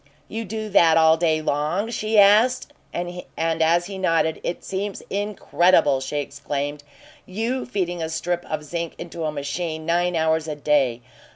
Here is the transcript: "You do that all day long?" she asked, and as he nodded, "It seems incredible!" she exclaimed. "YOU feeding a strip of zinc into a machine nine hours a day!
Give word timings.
"You 0.27 0.45
do 0.45 0.67
that 0.69 0.97
all 0.97 1.15
day 1.15 1.43
long?" 1.43 1.91
she 1.91 2.17
asked, 2.17 2.73
and 2.91 3.13
as 3.37 3.85
he 3.85 3.99
nodded, 3.99 4.41
"It 4.43 4.63
seems 4.63 5.01
incredible!" 5.11 6.01
she 6.01 6.15
exclaimed. 6.17 6.83
"YOU 7.27 7.67
feeding 7.67 8.01
a 8.01 8.09
strip 8.09 8.43
of 8.49 8.63
zinc 8.63 8.95
into 8.97 9.25
a 9.25 9.31
machine 9.31 9.85
nine 9.85 10.15
hours 10.15 10.47
a 10.47 10.55
day! 10.55 11.01